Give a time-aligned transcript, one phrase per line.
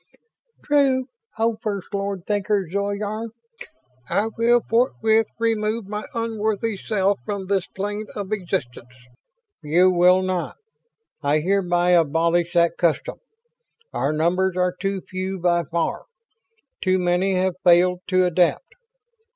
[0.63, 3.27] "True, oh First Lord Thinker Zoyar.
[4.09, 8.87] I will forthwith remove my unworthy self from this plane of existence."
[9.61, 10.57] "You will not!
[11.21, 13.19] I hereby abolish that custom.
[13.93, 16.05] Our numbers are too few by far.
[16.81, 18.73] Too many have failed to adapt.